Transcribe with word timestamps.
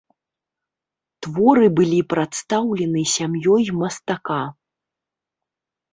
Творы 1.25 1.67
былі 1.79 1.99
прадастаўлены 2.13 3.01
сям'ёй 3.15 3.63
мастака. 3.83 4.43